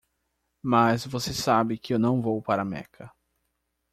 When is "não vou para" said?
1.99-2.65